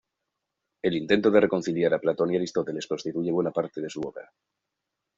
[0.81, 4.33] El intento de reconciliar a Platón y Aristóteles constituye buena parte de su obra.